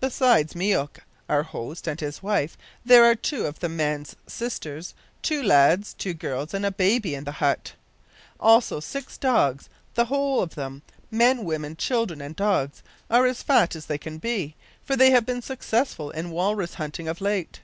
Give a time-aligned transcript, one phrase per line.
[0.00, 5.42] Besides Myouk, our host, and his wife, there are two of the man's sisters, two
[5.42, 7.74] lads, two girls, and a baby in the hut.
[8.40, 9.68] Also six dogs.
[9.92, 14.16] The whole of them men, women, children, and dogs, are as fat as they can
[14.16, 17.60] be, for they have been successful in walrus hunting of late.